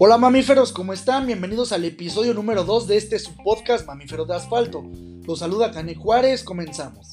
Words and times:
Hola 0.00 0.16
mamíferos, 0.16 0.72
¿cómo 0.72 0.92
están? 0.92 1.26
Bienvenidos 1.26 1.72
al 1.72 1.84
episodio 1.84 2.32
número 2.32 2.62
2 2.64 2.86
de 2.86 2.96
este 2.96 3.18
su 3.18 3.34
podcast 3.36 3.86
Mamíferos 3.86 4.28
de 4.28 4.36
Asfalto. 4.36 4.84
Los 5.26 5.40
saluda 5.40 5.72
Cane 5.72 5.96
Juárez, 5.96 6.44
comenzamos. 6.44 7.08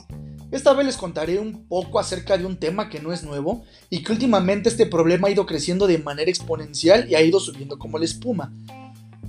Esta 0.51 0.73
vez 0.73 0.85
les 0.85 0.97
contaré 0.97 1.39
un 1.39 1.67
poco 1.67 1.99
acerca 1.99 2.37
de 2.37 2.45
un 2.45 2.57
tema 2.57 2.87
que 2.89 3.01
no 3.01 3.11
es 3.11 3.23
nuevo 3.23 3.63
y 3.89 4.03
que 4.03 4.11
últimamente 4.11 4.69
este 4.69 4.85
problema 4.85 5.27
ha 5.27 5.31
ido 5.31 5.45
creciendo 5.45 5.87
de 5.87 5.97
manera 5.97 6.29
exponencial 6.29 7.09
y 7.09 7.15
ha 7.15 7.21
ido 7.21 7.39
subiendo 7.39 7.79
como 7.79 7.97
la 7.97 8.05
espuma. 8.05 8.53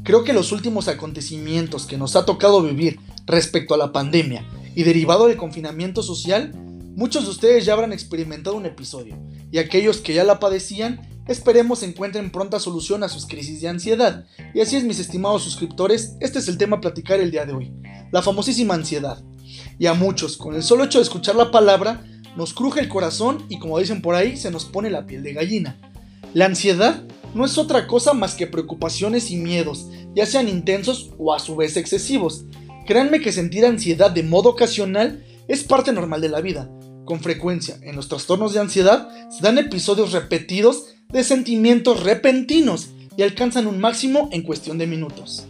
Creo 0.05 0.23
que 0.23 0.35
los 0.35 0.53
últimos 0.53 0.87
acontecimientos 0.87 1.87
que 1.87 1.97
nos 1.97 2.15
ha 2.15 2.27
tocado 2.27 2.63
vivir 2.63 3.01
respecto 3.27 3.75
a 3.75 3.79
la 3.79 3.91
pandemia 3.91 4.47
y 4.75 4.85
derivado 4.85 5.27
del 5.27 5.37
confinamiento 5.37 6.03
social, 6.03 6.53
muchos 6.97 7.25
de 7.25 7.31
ustedes 7.31 7.65
ya 7.65 7.75
habrán 7.75 7.93
experimentado 7.93 8.57
un 8.57 8.67
episodio 8.67 9.17
y 9.53 9.59
aquellos 9.59 9.99
que 9.99 10.15
ya 10.15 10.25
la 10.25 10.41
padecían 10.41 11.17
Esperemos 11.29 11.83
encuentren 11.83 12.31
pronta 12.31 12.61
solución 12.61 13.03
a 13.03 13.09
sus 13.09 13.27
crisis 13.27 13.61
de 13.61 13.69
ansiedad. 13.69 14.27
Y 14.55 14.61
así 14.61 14.77
es, 14.77 14.85
mis 14.85 15.01
estimados 15.01 15.43
suscriptores, 15.43 16.15
este 16.21 16.39
es 16.39 16.47
el 16.47 16.57
tema 16.57 16.77
a 16.77 16.81
platicar 16.81 17.19
el 17.19 17.33
día 17.33 17.45
de 17.45 17.53
hoy, 17.53 17.73
la 18.13 18.23
famosísima 18.23 18.75
ansiedad. 18.75 19.25
Y 19.77 19.87
a 19.87 19.95
muchos, 19.95 20.37
con 20.37 20.55
el 20.55 20.63
solo 20.63 20.85
hecho 20.85 20.99
de 20.99 21.03
escuchar 21.03 21.35
la 21.35 21.51
palabra, 21.51 22.05
nos 22.37 22.55
cruje 22.55 22.81
el 22.81 22.89
corazón 22.89 23.45
y 23.49 23.59
como 23.59 23.79
dicen 23.79 24.03
por 24.03 24.15
ahí, 24.15 24.37
se 24.37 24.53
nos 24.53 24.67
pone 24.67 24.89
la 24.89 25.07
piel 25.07 25.25
de 25.25 25.33
gallina. 25.33 25.81
La 26.33 26.45
ansiedad 26.45 27.03
no 27.35 27.45
es 27.45 27.59
otra 27.59 27.89
cosa 27.89 28.13
más 28.13 28.35
que 28.35 28.47
preocupaciones 28.47 29.33
y 29.33 29.37
miedos, 29.37 29.89
ya 30.15 30.27
sean 30.27 30.49
intensos 30.49 31.11
o 31.19 31.35
a 31.35 31.41
su 31.41 31.57
vez 31.57 31.77
excesivos. 31.77 32.45
Créanme 32.87 33.21
que 33.21 33.33
sentir 33.33 33.67
ansiedad 33.67 34.13
de 34.13 34.23
modo 34.23 34.51
ocasional 34.51 35.25
es 35.49 35.65
parte 35.65 35.93
normal 35.93 36.21
de 36.21 36.29
la 36.29 36.41
vida. 36.41 36.71
Con 37.07 37.21
frecuencia, 37.21 37.79
en 37.83 37.95
los 37.95 38.09
trastornos 38.09 38.53
de 38.53 38.59
ansiedad 38.59 39.09
se 39.31 39.41
dan 39.41 39.59
episodios 39.59 40.11
repetidos 40.11 40.87
de 41.09 41.23
sentimientos 41.23 42.03
repentinos 42.03 42.89
y 43.17 43.23
alcanzan 43.23 43.69
un 43.69 43.79
máximo 43.79 44.29
en 44.33 44.43
cuestión 44.43 44.77
de 44.77 44.89
minutos. 44.89 45.47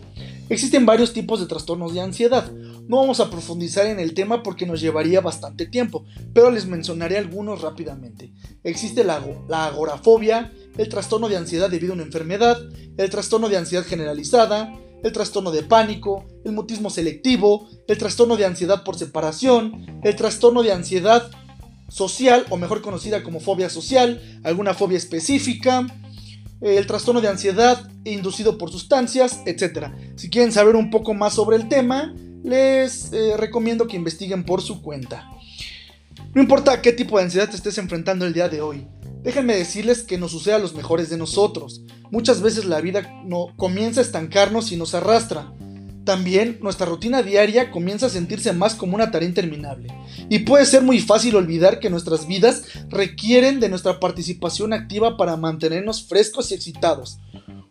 Existen 0.51 0.84
varios 0.84 1.15
tipos 1.15 1.41
de 1.41 1.47
trastornos 1.47 1.95
de 1.95 2.03
ansiedad. 2.03 2.53
No 2.53 2.99
vamos 2.99 3.21
a 3.21 3.31
profundizar 3.31 3.87
en 3.87 3.99
el 3.99 4.12
tema 4.12 4.43
porque 4.43 4.67
nos 4.67 4.83
llevaría 4.83 5.23
bastante 5.23 5.65
tiempo, 5.65 6.05
pero 6.34 6.51
les 6.51 6.67
mencionaré 6.67 7.17
algunos 7.17 7.62
rápidamente. 7.62 8.34
Existe 8.62 9.03
la, 9.03 9.25
la, 9.49 9.65
agorafobia, 9.65 10.53
el 10.77 10.89
trastorno 10.91 11.31
de 11.31 11.39
ansiedad 11.39 11.71
debido 11.71 11.95
a 11.95 11.97
una 11.97 12.05
enfermedad, 12.05 12.59
el 12.99 13.09
trastorno 13.09 13.49
de 13.49 13.57
ansiedad 13.57 13.84
generalizada, 13.87 14.79
el 15.03 15.12
trastorno 15.12 15.51
de 15.51 15.62
pánico, 15.62 16.27
el 16.45 16.53
mutismo 16.53 16.91
selectivo, 16.91 17.67
el 17.89 17.97
trastorno 17.97 18.37
de 18.37 18.45
ansiedad 18.45 18.84
por 18.84 18.99
separación, 18.99 20.01
el 20.05 20.17
trastorno 20.17 20.62
de 20.62 20.73
ansiedad 20.73 21.31
social 21.89 22.47
o 22.51 22.56
mejor 22.56 22.83
conocida 22.83 23.23
como 23.23 23.41
fobia 23.41 23.69
social, 23.69 24.41
alguna 24.45 24.75
fobia 24.75 24.98
específica, 24.98 25.87
el 26.61 26.87
trastorno 26.87 27.20
de 27.20 27.28
ansiedad 27.28 27.89
inducido 28.05 28.59
por 28.59 28.70
sustancias, 28.70 29.41
etc. 29.47 29.89
Si 30.17 30.31
quieren 30.31 30.53
saber 30.53 30.77
un 30.77 30.91
poco 30.91 31.15
más 31.15 31.34
sobre 31.34 31.56
el 31.56 31.69
tema, 31.69 32.15
les 32.43 33.12
eh, 33.12 33.37
recomiendo 33.37 33.87
que 33.87 33.97
investiguen 33.97 34.45
por 34.45 34.62
su 34.62 34.83
cuenta. 34.83 35.31
No 36.34 36.43
importa 36.43 36.81
qué 36.83 36.93
tipo 36.93 37.19
de 37.19 37.25
ansiedad 37.25 37.48
te 37.48 37.56
estés 37.56 37.78
enfrentando 37.78 38.27
el 38.27 38.33
día 38.33 38.48
de 38.48 38.61
hoy, 38.61 38.87
déjenme 39.23 39.56
decirles 39.56 40.03
que 40.03 40.19
nos 40.19 40.31
sucede 40.31 40.55
a 40.55 40.59
los 40.59 40.75
mejores 40.75 41.11
de 41.11 41.17
nosotros. 41.17 41.83
Muchas 42.11 42.41
veces 42.41 42.65
la 42.67 42.81
vida 42.81 43.23
no, 43.25 43.48
comienza 43.56 44.00
a 44.00 44.05
estancarnos 44.05 44.71
y 44.71 44.77
nos 44.77 44.95
arrastra. 44.95 45.53
También 46.07 46.61
nuestra 46.62 46.87
rutina 46.87 47.25
diaria 47.25 47.73
comienza 47.73 48.07
a 48.07 48.11
sentirse 48.11 48.53
más 48.53 48.77
como 48.77 48.95
una 48.95 49.11
tarea 49.11 49.29
interminable. 49.29 49.89
Y 50.29 50.39
puede 50.39 50.65
ser 50.65 50.83
muy 50.83 51.01
fácil 51.01 51.35
olvidar 51.35 51.81
que 51.81 51.91
nuestras 51.91 52.29
vidas 52.29 52.62
requieren 52.89 53.59
de 53.59 53.69
nuestra 53.69 53.99
participación 53.99 54.73
activa 54.73 55.17
para 55.17 55.37
mantenernos 55.37 56.07
frescos 56.07 56.53
y 56.53 56.55
excitados. 56.55 57.19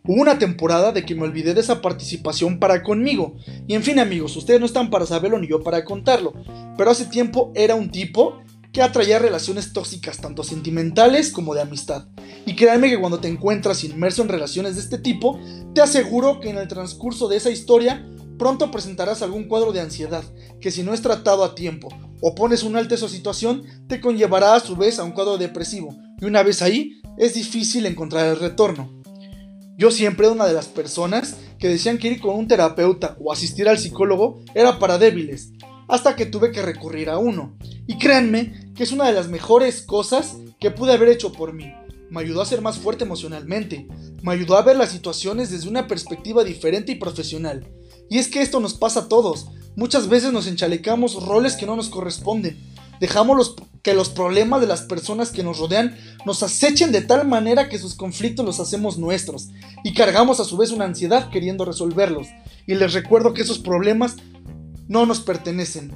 Hubo 0.04 0.20
una 0.20 0.38
temporada 0.38 0.92
de 0.92 1.06
que 1.06 1.14
me 1.14 1.22
olvidé 1.22 1.54
de 1.54 1.62
esa 1.62 1.80
participación 1.80 2.58
para 2.58 2.82
conmigo. 2.82 3.36
Y 3.66 3.72
en 3.72 3.82
fin 3.82 3.98
amigos, 3.98 4.36
ustedes 4.36 4.60
no 4.60 4.66
están 4.66 4.90
para 4.90 5.06
saberlo 5.06 5.38
ni 5.38 5.48
yo 5.48 5.62
para 5.62 5.82
contarlo. 5.86 6.34
Pero 6.76 6.90
hace 6.90 7.06
tiempo 7.06 7.52
era 7.54 7.74
un 7.74 7.90
tipo 7.90 8.42
que 8.70 8.82
atraía 8.82 9.18
relaciones 9.18 9.72
tóxicas 9.72 10.18
tanto 10.18 10.42
sentimentales 10.42 11.32
como 11.32 11.54
de 11.54 11.62
amistad. 11.62 12.08
Y 12.44 12.54
créanme 12.54 12.90
que 12.90 13.00
cuando 13.00 13.18
te 13.18 13.28
encuentras 13.28 13.82
inmerso 13.82 14.20
en 14.20 14.28
relaciones 14.28 14.74
de 14.74 14.82
este 14.82 14.98
tipo, 14.98 15.40
te 15.74 15.80
aseguro 15.80 16.38
que 16.38 16.50
en 16.50 16.58
el 16.58 16.68
transcurso 16.68 17.28
de 17.28 17.38
esa 17.38 17.48
historia 17.48 18.06
pronto 18.38 18.70
presentarás 18.70 19.22
algún 19.22 19.44
cuadro 19.44 19.72
de 19.72 19.80
ansiedad, 19.80 20.24
que 20.60 20.70
si 20.70 20.82
no 20.82 20.94
es 20.94 21.02
tratado 21.02 21.44
a 21.44 21.54
tiempo 21.54 21.88
o 22.20 22.34
pones 22.34 22.62
un 22.62 22.76
alto 22.76 22.94
a 22.94 22.96
esa 22.96 23.08
situación, 23.08 23.62
te 23.88 24.00
conllevará 24.00 24.54
a 24.54 24.60
su 24.60 24.76
vez 24.76 24.98
a 24.98 25.04
un 25.04 25.12
cuadro 25.12 25.38
depresivo, 25.38 25.94
y 26.20 26.24
una 26.24 26.42
vez 26.42 26.62
ahí, 26.62 27.00
es 27.18 27.34
difícil 27.34 27.86
encontrar 27.86 28.26
el 28.26 28.38
retorno. 28.38 29.02
Yo 29.78 29.90
siempre 29.90 30.26
era 30.26 30.34
una 30.34 30.46
de 30.46 30.54
las 30.54 30.66
personas 30.66 31.36
que 31.58 31.68
decían 31.68 31.98
que 31.98 32.08
ir 32.08 32.20
con 32.20 32.34
un 32.34 32.48
terapeuta 32.48 33.16
o 33.20 33.32
asistir 33.32 33.68
al 33.68 33.78
psicólogo 33.78 34.40
era 34.54 34.78
para 34.78 34.98
débiles, 34.98 35.52
hasta 35.88 36.16
que 36.16 36.26
tuve 36.26 36.50
que 36.50 36.62
recurrir 36.62 37.10
a 37.10 37.18
uno. 37.18 37.56
Y 37.86 37.98
créanme 37.98 38.72
que 38.74 38.82
es 38.82 38.92
una 38.92 39.06
de 39.06 39.12
las 39.12 39.28
mejores 39.28 39.82
cosas 39.82 40.36
que 40.58 40.70
pude 40.70 40.92
haber 40.92 41.10
hecho 41.10 41.32
por 41.32 41.52
mí. 41.52 41.72
Me 42.10 42.20
ayudó 42.20 42.40
a 42.40 42.46
ser 42.46 42.62
más 42.62 42.78
fuerte 42.78 43.04
emocionalmente, 43.04 43.86
me 44.22 44.32
ayudó 44.32 44.56
a 44.56 44.62
ver 44.62 44.76
las 44.76 44.90
situaciones 44.90 45.50
desde 45.50 45.68
una 45.68 45.86
perspectiva 45.86 46.44
diferente 46.44 46.92
y 46.92 46.96
profesional, 46.96 47.68
y 48.10 48.18
es 48.18 48.28
que 48.28 48.42
esto 48.42 48.60
nos 48.60 48.74
pasa 48.74 49.00
a 49.00 49.08
todos. 49.08 49.46
Muchas 49.76 50.08
veces 50.08 50.32
nos 50.32 50.46
enchalecamos 50.46 51.26
roles 51.26 51.54
que 51.54 51.66
no 51.66 51.76
nos 51.76 51.88
corresponden. 51.88 52.58
Dejamos 53.00 53.56
que 53.82 53.94
los 53.94 54.08
problemas 54.08 54.60
de 54.60 54.66
las 54.66 54.82
personas 54.82 55.30
que 55.30 55.42
nos 55.42 55.58
rodean 55.58 55.96
nos 56.24 56.42
acechen 56.42 56.92
de 56.92 57.02
tal 57.02 57.28
manera 57.28 57.68
que 57.68 57.78
sus 57.78 57.94
conflictos 57.94 58.44
los 58.44 58.58
hacemos 58.58 58.98
nuestros 58.98 59.48
y 59.84 59.92
cargamos 59.92 60.40
a 60.40 60.44
su 60.44 60.56
vez 60.56 60.70
una 60.70 60.86
ansiedad 60.86 61.30
queriendo 61.30 61.64
resolverlos. 61.64 62.26
Y 62.66 62.74
les 62.74 62.94
recuerdo 62.94 63.34
que 63.34 63.42
esos 63.42 63.58
problemas 63.58 64.16
no 64.88 65.04
nos 65.06 65.20
pertenecen. 65.20 65.92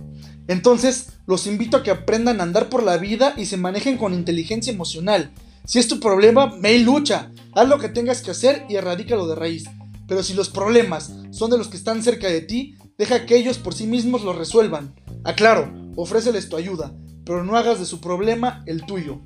Entonces, 0.47 1.15
los 1.27 1.47
invito 1.47 1.79
a 1.79 1.83
que 1.83 1.91
aprendan 1.91 2.41
a 2.41 2.43
andar 2.43 2.69
por 2.69 2.83
la 2.83 2.97
vida 2.97 3.35
y 3.37 3.47
se 3.47 3.57
manejen 3.57 3.97
con 3.97 4.15
inteligencia 4.15 4.73
emocional. 4.73 5.33
Si 5.65 5.79
es 5.79 5.89
tu 5.89 6.01
problema, 6.01 6.55
ve 6.61 6.77
y 6.77 6.85
lucha. 6.85 7.31
Haz 7.55 7.69
lo 7.69 7.79
que 7.79 7.89
tengas 7.89 8.23
que 8.23 8.33
hacer 8.33 8.67
y 8.69 8.77
erradícalo 8.77 9.27
de 9.27 9.37
raíz. 9.37 9.65
Pero 10.11 10.25
si 10.25 10.35
los 10.35 10.49
problemas 10.49 11.13
son 11.31 11.53
de 11.53 11.57
los 11.57 11.69
que 11.69 11.77
están 11.77 12.03
cerca 12.03 12.27
de 12.27 12.41
ti, 12.41 12.75
deja 12.99 13.27
que 13.27 13.37
ellos 13.37 13.59
por 13.59 13.75
sí 13.75 13.87
mismos 13.87 14.25
lo 14.25 14.33
resuelvan. 14.33 14.93
Aclaro, 15.23 15.73
ofréceles 15.95 16.49
tu 16.49 16.57
ayuda, 16.57 16.93
pero 17.25 17.45
no 17.45 17.57
hagas 17.57 17.79
de 17.79 17.87
su 17.87 18.01
problema 18.01 18.65
el 18.67 18.85
tuyo. 18.85 19.21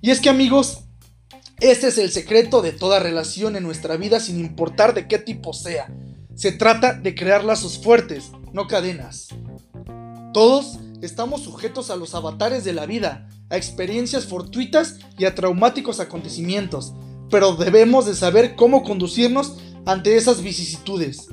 Y 0.00 0.10
es 0.10 0.20
que 0.20 0.30
amigos, 0.30 0.84
este 1.60 1.88
es 1.88 1.98
el 1.98 2.10
secreto 2.10 2.62
de 2.62 2.72
toda 2.72 2.98
relación 2.98 3.56
en 3.56 3.62
nuestra 3.62 3.98
vida 3.98 4.20
sin 4.20 4.40
importar 4.40 4.94
de 4.94 5.06
qué 5.06 5.18
tipo 5.18 5.52
sea. 5.52 5.94
Se 6.34 6.50
trata 6.50 6.94
de 6.94 7.14
crear 7.14 7.44
lazos 7.44 7.76
fuertes, 7.76 8.30
no 8.54 8.66
cadenas. 8.68 9.28
Todos 10.32 10.78
estamos 11.02 11.42
sujetos 11.42 11.90
a 11.90 11.96
los 11.96 12.14
avatares 12.14 12.64
de 12.64 12.72
la 12.72 12.86
vida, 12.86 13.28
a 13.50 13.58
experiencias 13.58 14.24
fortuitas 14.24 14.96
y 15.18 15.26
a 15.26 15.34
traumáticos 15.34 16.00
acontecimientos, 16.00 16.94
pero 17.28 17.54
debemos 17.54 18.06
de 18.06 18.14
saber 18.14 18.56
cómo 18.56 18.82
conducirnos 18.82 19.58
ante 19.86 20.16
esas 20.16 20.42
vicisitudes. 20.42 21.28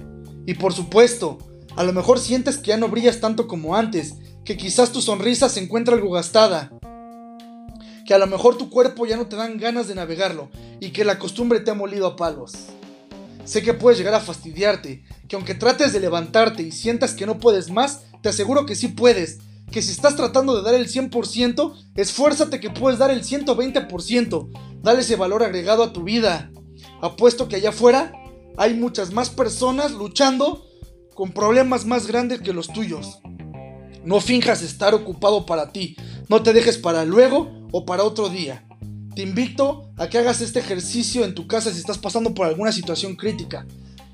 Y 0.45 0.55
por 0.55 0.73
supuesto, 0.73 1.37
a 1.75 1.83
lo 1.83 1.93
mejor 1.93 2.19
sientes 2.19 2.57
que 2.57 2.69
ya 2.69 2.77
no 2.77 2.89
brillas 2.89 3.19
tanto 3.19 3.47
como 3.47 3.75
antes, 3.75 4.15
que 4.43 4.57
quizás 4.57 4.91
tu 4.91 5.01
sonrisa 5.01 5.49
se 5.49 5.61
encuentra 5.61 5.95
algo 5.95 6.11
gastada, 6.11 6.71
que 8.05 8.13
a 8.13 8.17
lo 8.17 8.27
mejor 8.27 8.57
tu 8.57 8.69
cuerpo 8.69 9.05
ya 9.05 9.17
no 9.17 9.27
te 9.27 9.35
dan 9.35 9.57
ganas 9.57 9.87
de 9.87 9.95
navegarlo 9.95 10.49
y 10.79 10.89
que 10.89 11.05
la 11.05 11.19
costumbre 11.19 11.59
te 11.59 11.71
ha 11.71 11.75
molido 11.75 12.07
a 12.07 12.15
palos. 12.15 12.53
Sé 13.45 13.61
que 13.61 13.73
puedes 13.73 13.97
llegar 13.97 14.15
a 14.15 14.19
fastidiarte, 14.19 15.03
que 15.27 15.35
aunque 15.35 15.55
trates 15.55 15.93
de 15.93 15.99
levantarte 15.99 16.63
y 16.63 16.71
sientas 16.71 17.13
que 17.13 17.25
no 17.25 17.37
puedes 17.37 17.69
más, 17.69 18.01
te 18.21 18.29
aseguro 18.29 18.65
que 18.65 18.75
sí 18.75 18.89
puedes, 18.89 19.39
que 19.71 19.81
si 19.81 19.91
estás 19.91 20.15
tratando 20.15 20.55
de 20.55 20.63
dar 20.63 20.73
el 20.73 20.87
100%, 20.87 21.73
esfuérzate 21.95 22.59
que 22.59 22.71
puedes 22.71 22.99
dar 22.99 23.11
el 23.11 23.23
120%, 23.23 24.81
dale 24.81 25.01
ese 25.01 25.15
valor 25.15 25.43
agregado 25.43 25.83
a 25.83 25.93
tu 25.93 26.03
vida. 26.03 26.51
Apuesto 27.01 27.47
que 27.47 27.57
allá 27.57 27.69
afuera 27.69 28.13
hay 28.59 28.73
muchas 28.73 29.13
más 29.13 29.29
personas 29.29 29.93
luchando 29.93 30.67
con 31.15 31.31
problemas 31.31 31.85
más 31.85 32.07
grandes 32.07 32.41
que 32.41 32.51
los 32.51 32.67
tuyos. 32.67 33.19
No 34.03 34.19
finjas 34.19 34.61
estar 34.61 34.93
ocupado 34.93 35.45
para 35.45 35.71
ti, 35.71 35.95
no 36.27 36.43
te 36.43 36.51
dejes 36.51 36.77
para 36.77 37.05
luego 37.05 37.49
o 37.71 37.85
para 37.85 38.03
otro 38.03 38.27
día. 38.27 38.67
Te 39.15 39.21
invito 39.21 39.89
a 39.95 40.09
que 40.09 40.17
hagas 40.17 40.41
este 40.41 40.59
ejercicio 40.59 41.23
en 41.23 41.35
tu 41.35 41.47
casa 41.47 41.71
si 41.71 41.79
estás 41.79 41.97
pasando 41.97 42.33
por 42.33 42.47
alguna 42.47 42.73
situación 42.73 43.15
crítica. 43.15 43.65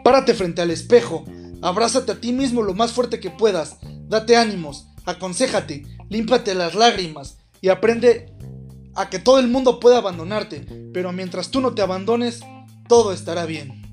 Párate 0.03 0.36
frente 0.36 0.62
al 0.62 0.69
espejo, 0.69 1.25
abrázate 1.63 2.12
a 2.12 2.21
ti 2.21 2.31
mismo 2.31 2.62
lo 2.62 2.75
más 2.75 2.91
fuerte 2.91 3.19
que 3.19 3.31
puedas, 3.31 3.77
date 4.07 4.38
ánimos, 4.38 4.86
aconsejate, 5.06 5.88
límpate 6.09 6.53
las 6.53 6.75
lágrimas 6.75 7.39
y 7.62 7.69
aprende 7.69 8.31
a 8.94 9.09
que 9.09 9.18
todo 9.18 9.39
el 9.39 9.48
mundo 9.48 9.80
pueda 9.80 9.98
abandonarte, 9.98 10.91
pero 10.94 11.12
mientras 11.12 11.50
tú 11.50 11.62
no 11.62 11.74
te 11.74 11.81
abandones, 11.81 12.41
todo 12.88 13.12
estará 13.12 13.48
bien. 13.48 13.84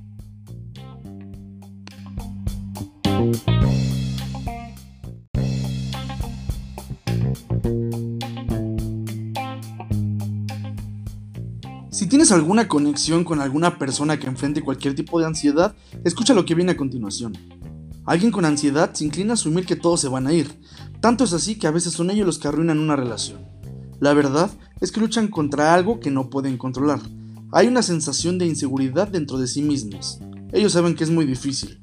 Si 11.90 12.08
tienes 12.08 12.32
alguna 12.32 12.66
conexión 12.66 13.22
con 13.22 13.40
alguna 13.40 13.78
persona 13.78 14.18
que 14.18 14.26
enfrente 14.26 14.62
cualquier 14.62 14.94
tipo 14.94 15.20
de 15.20 15.26
ansiedad, 15.26 15.76
escucha 16.04 16.34
lo 16.34 16.44
que 16.44 16.54
viene 16.54 16.72
a 16.72 16.76
continuación. 16.76 17.36
Alguien 18.04 18.32
con 18.32 18.44
ansiedad 18.44 18.92
se 18.92 19.04
inclina 19.04 19.32
a 19.32 19.34
asumir 19.34 19.66
que 19.66 19.76
todos 19.76 20.00
se 20.00 20.08
van 20.08 20.26
a 20.26 20.32
ir. 20.32 20.50
Tanto 21.00 21.22
es 21.22 21.32
así 21.32 21.54
que 21.54 21.68
a 21.68 21.70
veces 21.70 21.92
son 21.92 22.10
ellos 22.10 22.26
los 22.26 22.38
que 22.40 22.48
arruinan 22.48 22.80
una 22.80 22.96
relación. 22.96 23.46
La 24.00 24.14
verdad 24.14 24.50
es 24.80 24.90
que 24.90 25.00
luchan 25.00 25.28
contra 25.28 25.74
algo 25.74 26.00
que 26.00 26.10
no 26.10 26.28
pueden 26.28 26.58
controlar. 26.58 27.00
Hay 27.52 27.68
una 27.68 27.82
sensación 27.82 28.38
de 28.38 28.46
inseguridad 28.46 29.06
dentro 29.06 29.38
de 29.38 29.46
sí 29.46 29.62
mismos. 29.62 30.18
Ellos 30.52 30.72
saben 30.72 30.96
que 30.96 31.04
es 31.04 31.10
muy 31.10 31.24
difícil. 31.24 31.81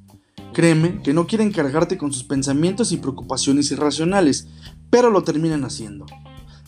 Créeme 0.54 1.02
que 1.04 1.14
no 1.14 1.28
quieren 1.28 1.52
cargarte 1.52 1.98
con 1.98 2.12
sus 2.12 2.24
pensamientos 2.24 2.92
y 2.92 2.98
preocupaciones 2.98 3.72
irracionales, 3.72 4.48
pero 4.90 5.10
lo 5.10 5.24
terminan 5.24 5.64
haciendo. 5.64 6.06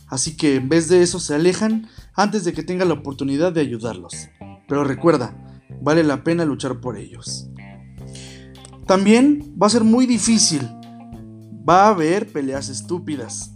Así 0.08 0.36
que 0.36 0.56
en 0.56 0.70
vez 0.70 0.90
de 0.90 1.02
eso 1.02 1.20
se 1.20 1.36
alejan 1.36 1.88
antes 2.14 2.44
de 2.44 2.54
que 2.54 2.64
tenga 2.64 2.86
la 2.86 2.94
oportunidad 2.94 3.54
de 3.54 3.62
ayudarlos. 3.62 4.14
Pero 4.68 4.84
recuerda, 4.84 5.62
vale 5.82 6.04
la 6.04 6.24
pena 6.24 6.46
luchar 6.46 6.80
por 6.80 6.98
ellos. 6.98 7.48
También 8.86 9.56
va 9.62 9.68
a 9.68 9.72
ser 9.72 9.84
muy 9.84 10.06
difícil. 10.06 10.62
Va 11.68 11.86
a 11.86 11.90
haber 11.90 12.32
peleas 12.32 12.70
estúpidas. 12.70 13.52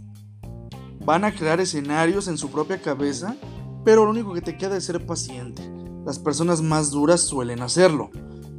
Van 1.04 1.24
a 1.24 1.32
crear 1.32 1.60
escenarios 1.60 2.26
en 2.26 2.38
su 2.38 2.50
propia 2.50 2.80
cabeza, 2.80 3.36
pero 3.84 4.04
lo 4.04 4.10
único 4.10 4.32
que 4.32 4.40
te 4.40 4.56
queda 4.56 4.76
es 4.76 4.84
ser 4.84 5.04
paciente. 5.04 5.62
Las 6.04 6.18
personas 6.18 6.62
más 6.62 6.90
duras 6.90 7.20
suelen 7.20 7.62
hacerlo. 7.62 8.10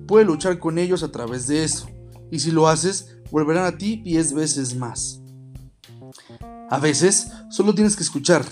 Puedes 0.08 0.28
luchar 0.28 0.60
con 0.60 0.78
ellos 0.78 1.04
a 1.04 1.12
través 1.12 1.48
de 1.48 1.64
eso. 1.64 1.88
Y 2.32 2.40
si 2.40 2.52
lo 2.52 2.68
haces, 2.68 3.18
volverán 3.32 3.66
a 3.66 3.78
ti 3.78 3.98
10 3.98 4.34
veces 4.34 4.76
más. 4.76 5.22
A 6.70 6.80
veces, 6.80 7.30
solo 7.50 7.76
tienes 7.76 7.96
que 7.96 8.04
escuchar. 8.04 8.44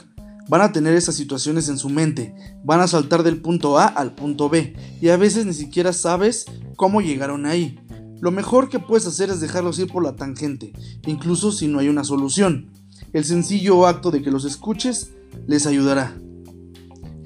Van 0.48 0.62
a 0.62 0.72
tener 0.72 0.94
esas 0.94 1.16
situaciones 1.16 1.70
en 1.70 1.78
su 1.78 1.90
mente, 1.90 2.36
van 2.64 2.80
a 2.80 2.88
saltar 2.88 3.24
del 3.24 3.42
punto 3.42 3.80
A 3.80 3.88
al 3.88 4.14
punto 4.14 4.48
B, 4.48 4.76
y 5.02 5.10
a 5.10 5.18
veces 5.18 5.48
ni 5.48 5.56
siquiera 5.56 5.92
sabes 5.92 6.46
cómo 6.76 7.02
llegaron 7.02 7.48
ahí. 7.48 7.80
Lo 8.22 8.30
mejor 8.30 8.70
que 8.70 8.80
puedes 8.80 9.08
hacer 9.08 9.32
es 9.32 9.40
dejarlos 9.40 9.80
ir 9.80 9.88
por 9.88 10.04
la 10.04 10.16
tangente, 10.16 10.72
incluso 11.08 11.52
si 11.52 11.68
no 11.68 11.80
hay 11.80 11.90
una 11.90 12.04
solución. 12.04 12.72
El 13.12 13.26
sencillo 13.26 13.88
acto 13.88 14.12
de 14.12 14.22
que 14.22 14.32
los 14.32 14.46
escuches 14.46 15.14
les 15.48 15.66
ayudará. 15.66 16.16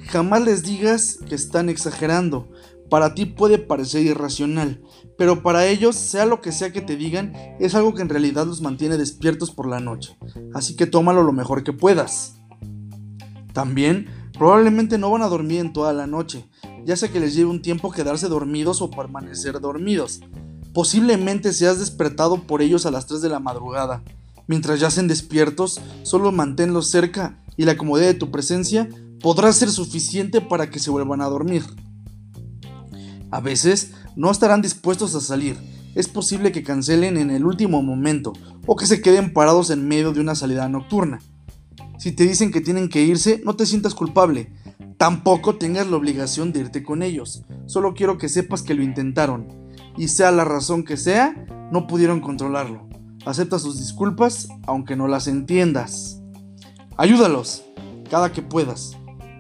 Jamás 0.08 0.42
les 0.42 0.64
digas 0.64 1.20
que 1.28 1.36
están 1.36 1.70
exagerando. 1.70 2.50
Para 2.90 3.14
ti 3.14 3.26
puede 3.26 3.60
parecer 3.60 4.04
irracional, 4.04 4.82
pero 5.18 5.44
para 5.44 5.68
ellos, 5.68 5.96
sea 5.96 6.26
lo 6.26 6.42
que 6.42 6.52
sea 6.52 6.74
que 6.74 6.82
te 6.82 6.96
digan, 6.96 7.34
es 7.60 7.76
algo 7.76 7.94
que 7.94 8.02
en 8.02 8.10
realidad 8.10 8.48
los 8.48 8.62
mantiene 8.62 8.98
despiertos 8.98 9.52
por 9.52 9.68
la 9.68 9.80
noche. 9.80 10.18
Así 10.54 10.76
que 10.76 10.88
tómalo 10.88 11.24
lo 11.24 11.32
mejor 11.32 11.64
que 11.64 11.74
puedas. 11.74 12.38
También, 13.54 14.08
probablemente 14.38 14.98
no 14.98 15.12
van 15.12 15.22
a 15.22 15.28
dormir 15.28 15.60
en 15.60 15.74
toda 15.74 15.94
la 15.94 16.08
noche, 16.08 16.50
ya 16.86 16.96
sea 16.96 17.10
que 17.10 17.20
les 17.20 17.36
lleve 17.36 17.50
un 17.50 17.62
tiempo 17.62 17.92
quedarse 17.92 18.28
dormidos 18.28 18.82
o 18.82 18.90
permanecer 18.90 19.60
dormidos. 19.60 20.22
Posiblemente 20.74 21.54
seas 21.54 21.80
despertado 21.80 22.44
por 22.44 22.62
ellos 22.62 22.86
a 22.86 22.92
las 22.92 23.06
3 23.06 23.22
de 23.22 23.30
la 23.30 23.40
madrugada. 23.40 24.04
Mientras 24.48 24.80
yacen 24.80 25.08
despiertos, 25.08 25.80
solo 26.04 26.32
manténlos 26.32 26.88
cerca 26.88 27.44
y 27.58 27.66
la 27.66 27.78
comodidad 27.78 28.08
de 28.08 28.14
tu 28.14 28.32
presencia 28.32 28.90
podrá 29.22 29.52
ser 29.52 29.70
suficiente 29.70 30.42
para 30.42 30.70
que 30.70 30.80
se 30.80 30.90
vuelvan 30.90 31.22
a 31.22 31.26
dormir. 31.26 31.64
A 33.32 33.40
veces 33.40 33.92
no 34.16 34.32
estarán 34.32 34.62
dispuestos 34.62 35.16
a 35.16 35.22
salir. 35.22 35.58
Es 35.96 36.08
posible 36.08 36.52
que 36.52 36.64
cancelen 36.64 37.18
en 37.18 37.32
el 37.32 37.46
último 37.46 37.82
momento 37.82 38.34
o 38.66 38.76
que 38.76 38.86
se 38.86 39.02
queden 39.02 39.34
parados 39.34 39.70
en 39.70 39.88
medio 39.88 40.14
de 40.14 40.22
una 40.22 40.36
salida 40.36 40.70
nocturna. 40.70 41.20
Si 41.98 42.12
te 42.12 42.26
dicen 42.26 42.52
que 42.52 42.62
tienen 42.62 42.90
que 42.90 43.02
irse, 43.02 43.42
no 43.44 43.56
te 43.56 43.66
sientas 43.66 43.94
culpable. 43.96 44.52
Tampoco 44.98 45.56
tengas 45.56 45.88
la 45.88 45.98
obligación 45.98 46.52
de 46.52 46.62
irte 46.62 46.84
con 46.84 47.04
ellos. 47.04 47.44
Solo 47.66 47.94
quiero 47.94 48.18
que 48.18 48.30
sepas 48.30 48.62
que 48.62 48.74
lo 48.74 48.84
intentaron 48.84 49.48
y 49.98 50.08
sea 50.08 50.32
la 50.32 50.46
razón 50.46 50.84
que 50.84 50.98
sea, 50.98 51.36
no 51.72 51.88
pudieron 51.88 52.22
controlarlo. 52.22 52.88
Acepta 53.26 53.60
sus 53.60 53.78
disculpas, 53.80 54.48
aunque 54.66 54.96
no 54.96 55.08
las 55.08 55.28
entiendas. 55.28 56.22
Ayúdalos, 56.96 57.66
cada 58.10 58.32
que 58.32 58.42
puedas. 58.42 58.96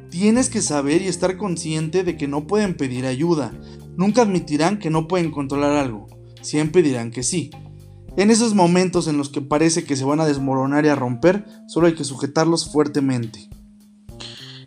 Tienes 0.10 0.50
que 0.50 0.62
saber 0.62 1.02
y 1.02 1.08
estar 1.08 1.38
consciente 1.38 2.04
de 2.04 2.18
que 2.18 2.28
no 2.28 2.48
pueden 2.48 2.76
pedir 2.76 3.06
ayuda. 3.06 3.54
Nunca 3.96 4.24
admitirán 4.24 4.80
que 4.80 4.90
no 4.90 5.08
pueden 5.08 5.30
controlar 5.30 5.76
algo. 5.76 6.08
Siempre 6.42 6.82
dirán 6.82 7.12
que 7.12 7.22
sí. 7.22 7.52
En 8.18 8.32
esos 8.32 8.56
momentos 8.56 9.08
en 9.08 9.18
los 9.18 9.30
que 9.30 9.42
parece 9.42 9.84
que 9.84 9.96
se 9.96 10.06
van 10.06 10.20
a 10.20 10.26
desmoronar 10.26 10.86
y 10.86 10.90
a 10.90 10.96
romper, 10.96 11.46
solo 11.68 11.88
hay 11.88 11.94
que 11.94 12.04
sujetarlos 12.04 12.72
fuertemente. 12.72 13.50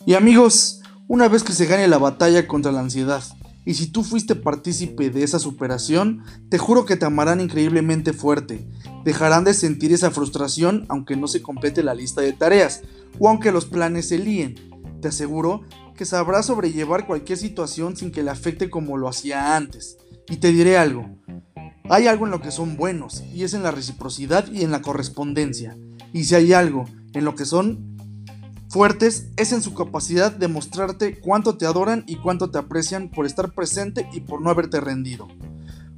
Y 0.06 0.14
amigos, 0.14 0.80
una 1.08 1.28
vez 1.28 1.42
que 1.42 1.52
se 1.52 1.66
gane 1.66 1.88
la 1.88 1.98
batalla 1.98 2.46
contra 2.46 2.72
la 2.72 2.80
ansiedad, 2.80 3.22
y 3.64 3.74
si 3.74 3.88
tú 3.88 4.02
fuiste 4.02 4.34
partícipe 4.34 5.10
de 5.10 5.22
esa 5.22 5.38
superación, 5.38 6.22
te 6.48 6.58
juro 6.58 6.84
que 6.84 6.96
te 6.96 7.04
amarán 7.04 7.40
increíblemente 7.40 8.12
fuerte. 8.12 8.66
Dejarán 9.04 9.44
de 9.44 9.54
sentir 9.54 9.92
esa 9.92 10.10
frustración 10.10 10.84
aunque 10.88 11.16
no 11.16 11.28
se 11.28 11.42
complete 11.42 11.82
la 11.82 11.94
lista 11.94 12.20
de 12.20 12.32
tareas 12.32 12.82
o 13.18 13.28
aunque 13.28 13.52
los 13.52 13.66
planes 13.66 14.08
se 14.08 14.18
líen. 14.18 14.71
Te 15.02 15.08
aseguro 15.08 15.62
que 15.96 16.04
sabrás 16.04 16.46
sobrellevar 16.46 17.08
cualquier 17.08 17.36
situación 17.36 17.96
sin 17.96 18.12
que 18.12 18.22
le 18.22 18.30
afecte 18.30 18.70
como 18.70 18.96
lo 18.96 19.08
hacía 19.08 19.56
antes. 19.56 19.98
Y 20.28 20.36
te 20.36 20.52
diré 20.52 20.78
algo. 20.78 21.10
Hay 21.90 22.06
algo 22.06 22.24
en 22.24 22.30
lo 22.30 22.40
que 22.40 22.52
son 22.52 22.76
buenos, 22.76 23.24
y 23.34 23.42
es 23.42 23.52
en 23.52 23.64
la 23.64 23.72
reciprocidad 23.72 24.46
y 24.52 24.62
en 24.62 24.70
la 24.70 24.80
correspondencia. 24.80 25.76
Y 26.12 26.22
si 26.24 26.36
hay 26.36 26.52
algo 26.52 26.84
en 27.14 27.24
lo 27.24 27.34
que 27.34 27.44
son 27.44 27.96
fuertes 28.68 29.26
es 29.36 29.52
en 29.52 29.60
su 29.60 29.74
capacidad 29.74 30.30
de 30.30 30.46
mostrarte 30.46 31.18
cuánto 31.18 31.58
te 31.58 31.66
adoran 31.66 32.04
y 32.06 32.16
cuánto 32.16 32.50
te 32.50 32.58
aprecian 32.58 33.10
por 33.10 33.26
estar 33.26 33.52
presente 33.52 34.08
y 34.12 34.20
por 34.20 34.40
no 34.40 34.50
haberte 34.50 34.80
rendido. 34.80 35.26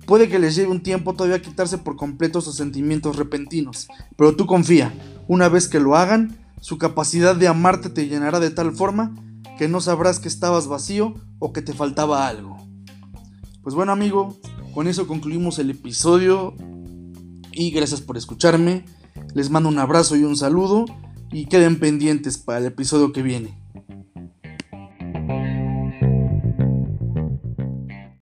Puede 0.07 0.31
que 0.31 0.39
les 0.39 0.57
lleve 0.57 0.73
un 0.73 0.83
tiempo 0.83 1.13
todavía 1.13 1.43
quitarse 1.43 1.77
por 1.77 1.97
completo 1.97 2.41
sus 2.41 2.57
sentimientos 2.57 3.17
repentinos, 3.17 3.87
pero 4.17 4.35
tú 4.35 4.47
confía, 4.47 4.95
una 5.29 5.51
vez 5.51 5.69
que 5.69 5.79
lo 5.79 5.95
hagan, 5.95 6.44
su 6.65 6.79
capacidad 6.79 7.37
de 7.37 7.47
amarte 7.47 7.91
te 7.91 8.09
llenará 8.09 8.41
de 8.41 8.49
tal 8.49 8.73
forma 8.73 9.15
que 9.59 9.69
no 9.69 9.83
sabrás 9.83 10.19
que 10.19 10.29
estabas 10.29 10.67
vacío 10.67 11.13
o 11.39 11.53
que 11.53 11.61
te 11.61 11.75
faltaba 11.75 12.27
algo. 12.27 12.57
Pues 13.63 13.75
bueno 13.75 13.93
amigo, 13.93 14.39
con 14.73 14.89
eso 14.89 15.07
concluimos 15.07 15.59
el 15.59 15.69
episodio 15.69 16.55
y 17.53 17.71
gracias 17.71 18.01
por 18.01 18.17
escucharme. 18.17 18.87
Les 19.35 19.51
mando 19.51 19.69
un 19.69 19.79
abrazo 19.79 20.17
y 20.17 20.25
un 20.25 20.39
saludo 20.39 20.87
y 21.31 21.45
queden 21.49 21.79
pendientes 21.79 22.39
para 22.39 22.61
el 22.61 22.65
episodio 22.65 23.13
que 23.13 23.21
viene. 23.21 23.63